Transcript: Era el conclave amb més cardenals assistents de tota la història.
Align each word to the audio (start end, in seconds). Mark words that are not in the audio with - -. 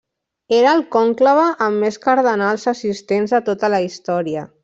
Era 0.59 0.69
el 0.77 0.79
conclave 0.95 1.43
amb 1.65 1.83
més 1.83 1.99
cardenals 2.07 2.65
assistents 2.73 3.37
de 3.39 3.43
tota 3.51 3.73
la 3.77 3.85
història. 3.91 4.47